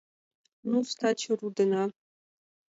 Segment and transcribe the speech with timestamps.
[0.69, 1.83] —Ну-с, таче рудена...